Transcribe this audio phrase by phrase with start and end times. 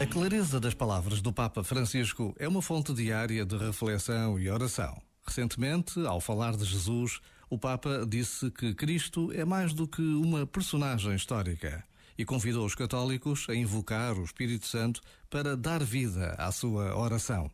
[0.00, 5.02] A clareza das palavras do Papa Francisco é uma fonte diária de reflexão e oração.
[5.26, 7.18] Recentemente, ao falar de Jesus,
[7.50, 11.84] o Papa disse que Cristo é mais do que uma personagem histórica
[12.16, 17.50] e convidou os católicos a invocar o Espírito Santo para dar vida à sua oração.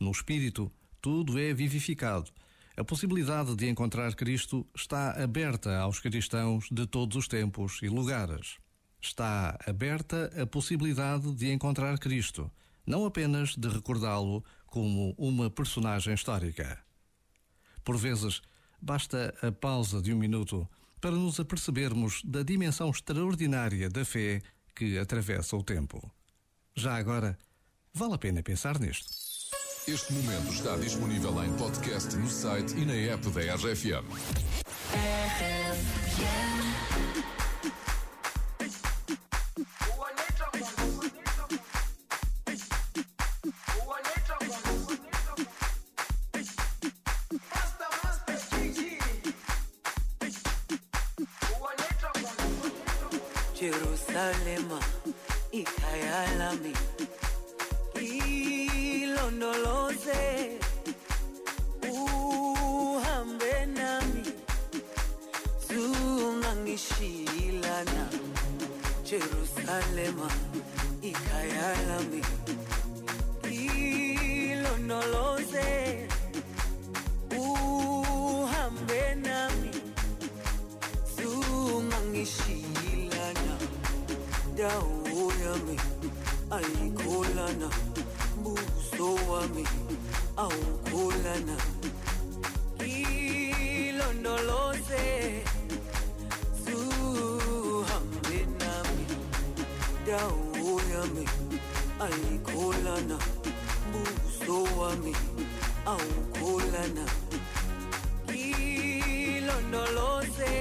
[0.00, 0.72] No Espírito,
[1.02, 2.30] tudo é vivificado.
[2.78, 8.56] A possibilidade de encontrar Cristo está aberta aos cristãos de todos os tempos e lugares.
[9.00, 12.50] Está aberta a possibilidade de encontrar Cristo,
[12.86, 16.82] não apenas de recordá-lo como uma personagem histórica.
[17.84, 18.42] Por vezes,
[18.80, 20.68] basta a pausa de um minuto
[21.00, 24.42] para nos apercebermos da dimensão extraordinária da fé
[24.74, 26.10] que atravessa o tempo.
[26.74, 27.38] Já agora,
[27.94, 29.10] vale a pena pensar nisto.
[29.86, 34.04] Este momento está disponível em podcast no site e na app da RFM.
[53.58, 54.78] Jerusalema
[55.50, 56.70] ikhaya lami
[59.02, 60.22] ilondoloze
[61.90, 64.22] uhambe nami
[65.68, 68.04] zungangishilana
[69.10, 70.30] Jerusalema
[71.02, 71.68] ikhaya
[74.50, 75.66] ilondoloze
[84.58, 85.76] dawo yami
[86.50, 87.68] ayikholana
[88.42, 89.64] buso wami
[90.36, 91.56] awukholana
[93.78, 95.06] ilondoloze
[96.64, 99.04] zuhambe nami.
[100.06, 101.24] Dawo yami
[102.06, 103.16] ayikholana
[103.92, 105.12] buso wami
[105.86, 107.04] awukholana
[109.28, 110.52] ilondoloze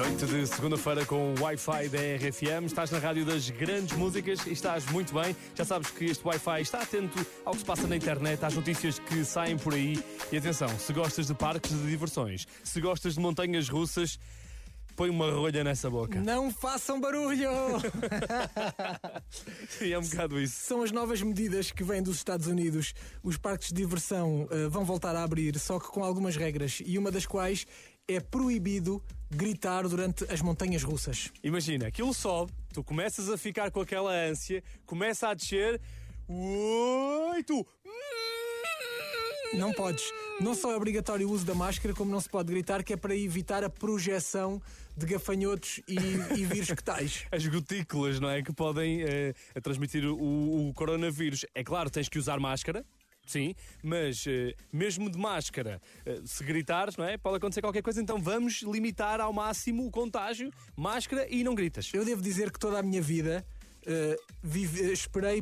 [0.00, 2.64] Noite de segunda-feira com o Wi-Fi da RFM.
[2.64, 5.36] Estás na rádio das grandes músicas e estás muito bem.
[5.54, 8.98] Já sabes que este Wi-Fi está atento ao que se passa na internet, às notícias
[8.98, 10.02] que saem por aí.
[10.32, 14.18] E atenção, se gostas de parques de diversões, se gostas de montanhas russas,
[14.96, 16.18] põe uma rolha nessa boca.
[16.18, 17.50] Não façam barulho!
[19.82, 20.56] E é um bocado isso.
[20.60, 22.94] São as novas medidas que vêm dos Estados Unidos.
[23.22, 26.98] Os parques de diversão eh, vão voltar a abrir, só que com algumas regras, e
[26.98, 27.66] uma das quais
[28.08, 31.30] é proibido gritar durante as montanhas russas.
[31.42, 35.80] Imagina, aquilo sobe, tu começas a ficar com aquela ânsia, começa a descer,
[36.28, 37.66] oi, tu.
[39.54, 40.04] Não podes.
[40.40, 42.96] Não só é obrigatório o uso da máscara, como não se pode gritar, que é
[42.96, 44.62] para evitar a projeção
[44.96, 45.96] de gafanhotos e,
[46.38, 47.26] e vírus que tais.
[47.32, 48.42] as gotículas, não é?
[48.42, 51.44] Que podem eh, transmitir o, o coronavírus.
[51.54, 52.84] É claro, tens que usar máscara.
[53.30, 57.16] Sim, mas eh, mesmo de máscara, eh, se gritares, não é?
[57.16, 61.92] Pode acontecer qualquer coisa, então vamos limitar ao máximo o contágio, máscara e não gritas.
[61.94, 63.46] Eu devo dizer que toda a minha vida
[63.86, 65.38] eh, vive- esperei